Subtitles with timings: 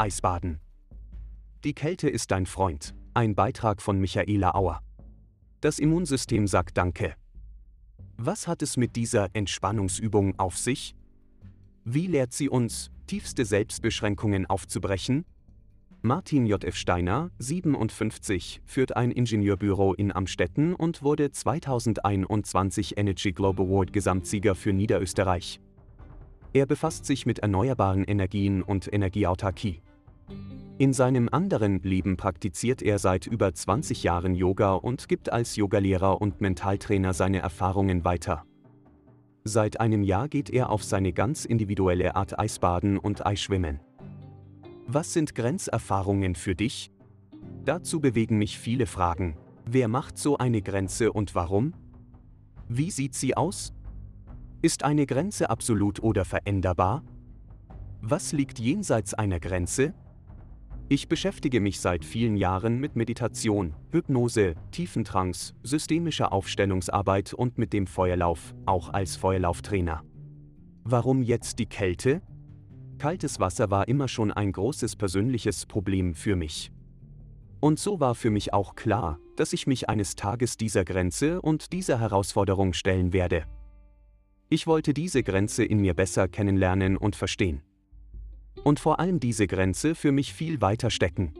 [0.00, 0.60] Eisbaden.
[1.62, 2.94] Die Kälte ist dein Freund.
[3.12, 4.80] Ein Beitrag von Michaela Auer.
[5.60, 7.16] Das Immunsystem sagt Danke.
[8.16, 10.94] Was hat es mit dieser Entspannungsübung auf sich?
[11.84, 15.26] Wie lehrt sie uns, tiefste Selbstbeschränkungen aufzubrechen?
[16.00, 16.76] Martin J.F.
[16.76, 24.72] Steiner, 57, führt ein Ingenieurbüro in Amstetten und wurde 2021 Energy Globe Award Gesamtsieger für
[24.72, 25.60] Niederösterreich.
[26.54, 29.82] Er befasst sich mit erneuerbaren Energien und Energieautarkie.
[30.78, 36.20] In seinem anderen Leben praktiziert er seit über 20 Jahren Yoga und gibt als Yogalehrer
[36.22, 38.44] und Mentaltrainer seine Erfahrungen weiter.
[39.44, 43.80] Seit einem Jahr geht er auf seine ganz individuelle Art Eisbaden und Eisschwimmen.
[44.86, 46.90] Was sind Grenzerfahrungen für dich?
[47.64, 49.36] Dazu bewegen mich viele Fragen.
[49.66, 51.74] Wer macht so eine Grenze und warum?
[52.68, 53.72] Wie sieht sie aus?
[54.62, 57.02] Ist eine Grenze absolut oder veränderbar?
[58.00, 59.94] Was liegt jenseits einer Grenze?
[60.92, 67.86] Ich beschäftige mich seit vielen Jahren mit Meditation, Hypnose, Tiefentrance, systemischer Aufstellungsarbeit und mit dem
[67.86, 70.02] Feuerlauf, auch als Feuerlauftrainer.
[70.82, 72.22] Warum jetzt die Kälte?
[72.98, 76.72] Kaltes Wasser war immer schon ein großes persönliches Problem für mich.
[77.60, 81.72] Und so war für mich auch klar, dass ich mich eines Tages dieser Grenze und
[81.72, 83.44] dieser Herausforderung stellen werde.
[84.48, 87.62] Ich wollte diese Grenze in mir besser kennenlernen und verstehen.
[88.64, 91.32] Und vor allem diese Grenze für mich viel weiter stecken.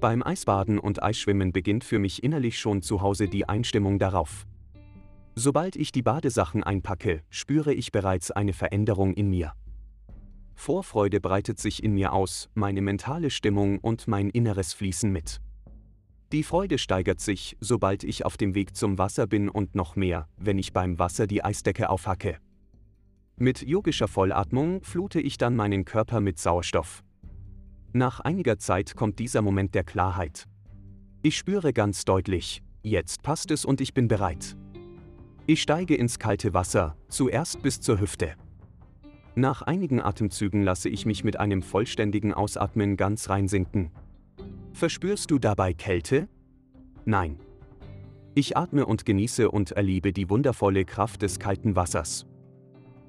[0.00, 4.46] Beim Eisbaden und Eisschwimmen beginnt für mich innerlich schon zu Hause die Einstimmung darauf.
[5.34, 9.52] Sobald ich die Badesachen einpacke, spüre ich bereits eine Veränderung in mir.
[10.54, 15.40] Vorfreude breitet sich in mir aus, meine mentale Stimmung und mein Inneres fließen mit.
[16.32, 20.28] Die Freude steigert sich, sobald ich auf dem Weg zum Wasser bin und noch mehr,
[20.36, 22.38] wenn ich beim Wasser die Eisdecke aufhacke.
[23.38, 27.04] Mit yogischer Vollatmung flute ich dann meinen Körper mit Sauerstoff.
[27.92, 30.46] Nach einiger Zeit kommt dieser Moment der Klarheit.
[31.20, 34.56] Ich spüre ganz deutlich, jetzt passt es und ich bin bereit.
[35.44, 38.36] Ich steige ins kalte Wasser, zuerst bis zur Hüfte.
[39.34, 43.90] Nach einigen Atemzügen lasse ich mich mit einem vollständigen Ausatmen ganz reinsinken.
[44.72, 46.26] Verspürst du dabei Kälte?
[47.04, 47.38] Nein.
[48.34, 52.24] Ich atme und genieße und erlebe die wundervolle Kraft des kalten Wassers.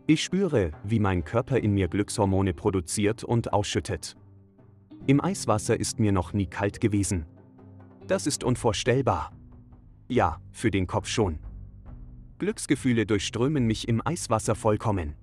[0.09, 4.16] Ich spüre, wie mein Körper in mir Glückshormone produziert und ausschüttet.
[5.06, 7.25] Im Eiswasser ist mir noch nie kalt gewesen.
[8.07, 9.34] Das ist unvorstellbar.
[10.07, 11.40] Ja, für den Kopf schon.
[12.40, 15.16] Glücksgefühle durchströmen mich im Eiswasser vollkommen.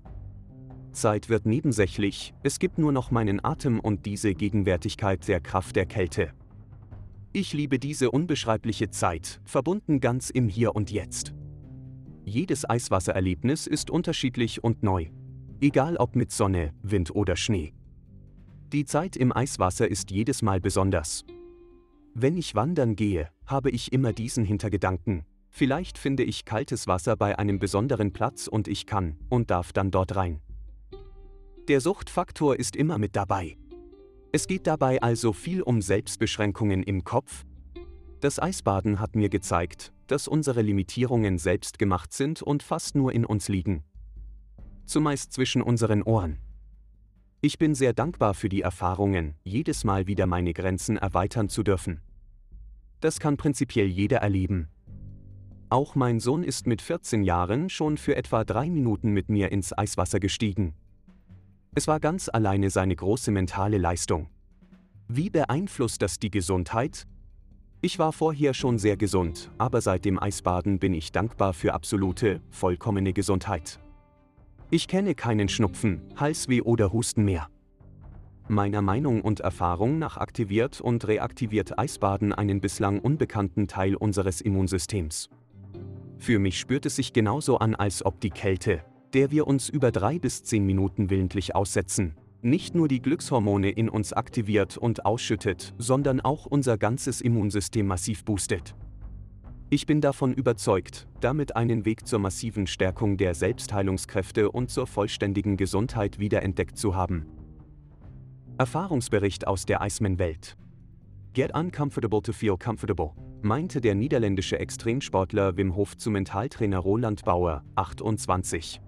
[0.92, 5.86] Zeit wird nebensächlich, es gibt nur noch meinen Atem und diese Gegenwärtigkeit der Kraft der
[5.86, 6.32] Kälte.
[7.32, 11.32] Ich liebe diese unbeschreibliche Zeit, verbunden ganz im Hier und Jetzt.
[12.26, 15.08] Jedes Eiswassererlebnis ist unterschiedlich und neu.
[15.60, 17.74] Egal ob mit Sonne, Wind oder Schnee.
[18.72, 21.24] Die Zeit im Eiswasser ist jedes Mal besonders.
[22.14, 25.24] Wenn ich wandern gehe, habe ich immer diesen Hintergedanken.
[25.50, 29.90] Vielleicht finde ich kaltes Wasser bei einem besonderen Platz und ich kann und darf dann
[29.90, 30.40] dort rein.
[31.68, 33.56] Der Suchtfaktor ist immer mit dabei.
[34.32, 37.44] Es geht dabei also viel um Selbstbeschränkungen im Kopf.
[38.20, 43.24] Das Eisbaden hat mir gezeigt, dass unsere Limitierungen selbst gemacht sind und fast nur in
[43.24, 43.84] uns liegen.
[44.86, 46.38] Zumeist zwischen unseren Ohren.
[47.40, 52.00] Ich bin sehr dankbar für die Erfahrungen, jedes Mal wieder meine Grenzen erweitern zu dürfen.
[53.00, 54.68] Das kann prinzipiell jeder erleben.
[55.68, 59.76] Auch mein Sohn ist mit 14 Jahren schon für etwa drei Minuten mit mir ins
[59.76, 60.74] Eiswasser gestiegen.
[61.74, 64.28] Es war ganz alleine seine große mentale Leistung.
[65.08, 67.06] Wie beeinflusst das die Gesundheit?
[67.84, 72.40] Ich war vorher schon sehr gesund, aber seit dem Eisbaden bin ich dankbar für absolute,
[72.48, 73.78] vollkommene Gesundheit.
[74.70, 77.46] Ich kenne keinen Schnupfen, Halsweh oder Husten mehr.
[78.48, 85.28] Meiner Meinung und Erfahrung nach aktiviert und reaktiviert Eisbaden einen bislang unbekannten Teil unseres Immunsystems.
[86.16, 89.92] Für mich spürt es sich genauso an, als ob die Kälte, der wir uns über
[89.92, 95.74] drei bis zehn Minuten willentlich aussetzen, nicht nur die Glückshormone in uns aktiviert und ausschüttet,
[95.78, 98.74] sondern auch unser ganzes Immunsystem massiv boostet.
[99.70, 105.56] Ich bin davon überzeugt, damit einen Weg zur massiven Stärkung der Selbstheilungskräfte und zur vollständigen
[105.56, 107.26] Gesundheit wiederentdeckt zu haben.
[108.58, 110.56] Erfahrungsbericht aus der Iceman-Welt.
[111.32, 113.12] Get uncomfortable to feel comfortable,
[113.42, 118.80] meinte der niederländische Extremsportler Wim Hof zu Mentaltrainer Roland Bauer, 28.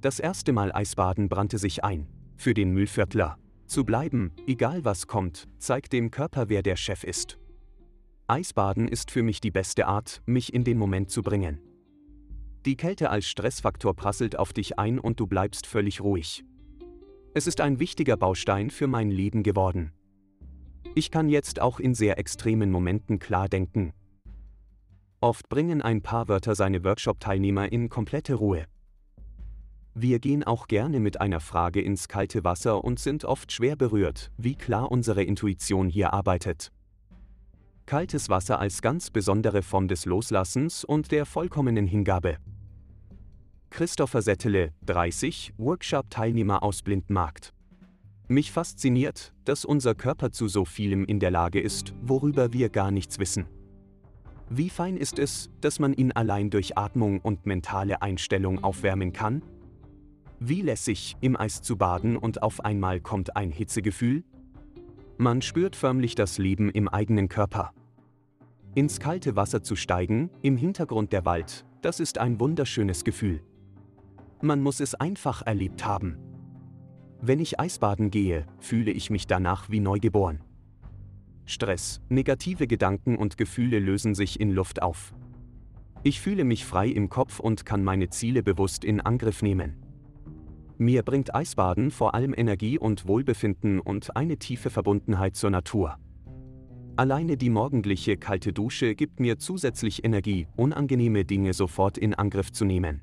[0.00, 2.08] Das erste Mal Eisbaden brannte sich ein.
[2.42, 3.38] Für den Müllviertler.
[3.66, 7.38] Zu bleiben, egal was kommt, zeigt dem Körper, wer der Chef ist.
[8.26, 11.60] Eisbaden ist für mich die beste Art, mich in den Moment zu bringen.
[12.66, 16.44] Die Kälte als Stressfaktor prasselt auf dich ein und du bleibst völlig ruhig.
[17.32, 19.92] Es ist ein wichtiger Baustein für mein Leben geworden.
[20.96, 23.92] Ich kann jetzt auch in sehr extremen Momenten klar denken.
[25.20, 28.66] Oft bringen ein paar Wörter seine Workshop-Teilnehmer in komplette Ruhe.
[29.94, 34.30] Wir gehen auch gerne mit einer Frage ins kalte Wasser und sind oft schwer berührt,
[34.38, 36.72] wie klar unsere Intuition hier arbeitet.
[37.84, 42.38] Kaltes Wasser als ganz besondere Form des Loslassens und der vollkommenen Hingabe.
[43.68, 47.52] Christopher Settele, 30, Workshop-Teilnehmer aus Blindmarkt.
[48.28, 52.90] Mich fasziniert, dass unser Körper zu so vielem in der Lage ist, worüber wir gar
[52.90, 53.46] nichts wissen.
[54.48, 59.42] Wie fein ist es, dass man ihn allein durch Atmung und mentale Einstellung aufwärmen kann?
[60.44, 64.24] Wie lässig, im Eis zu baden und auf einmal kommt ein Hitzegefühl?
[65.16, 67.72] Man spürt förmlich das Leben im eigenen Körper.
[68.74, 73.40] Ins kalte Wasser zu steigen, im Hintergrund der Wald, das ist ein wunderschönes Gefühl.
[74.40, 76.18] Man muss es einfach erlebt haben.
[77.20, 80.42] Wenn ich Eisbaden gehe, fühle ich mich danach wie neugeboren.
[81.44, 85.14] Stress, negative Gedanken und Gefühle lösen sich in Luft auf.
[86.02, 89.81] Ich fühle mich frei im Kopf und kann meine Ziele bewusst in Angriff nehmen.
[90.78, 95.96] Mir bringt Eisbaden vor allem Energie und Wohlbefinden und eine tiefe Verbundenheit zur Natur.
[96.96, 102.64] Alleine die morgendliche kalte Dusche gibt mir zusätzlich Energie, unangenehme Dinge sofort in Angriff zu
[102.64, 103.00] nehmen.